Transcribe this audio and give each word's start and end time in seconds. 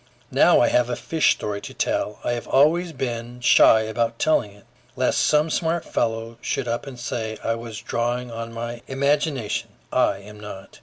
Now 0.31 0.61
I 0.61 0.69
have 0.69 0.89
a 0.89 0.95
fish 0.95 1.33
story 1.33 1.61
to 1.61 1.75
tell. 1.75 2.17
I 2.23 2.31
have 2.31 2.47
always 2.47 2.91
been 2.91 3.39
shy 3.39 3.81
about 3.81 4.17
telling 4.17 4.51
it, 4.51 4.65
lest 4.95 5.19
some 5.21 5.51
smart 5.51 5.85
fellow 5.85 6.39
should 6.41 6.67
up 6.67 6.87
and 6.87 6.99
say 6.99 7.37
I 7.43 7.53
was 7.53 7.79
drawing 7.79 8.31
on 8.31 8.51
my 8.51 8.81
imagination: 8.87 9.69
I 9.93 10.17
am 10.17 10.39
not. 10.39 10.79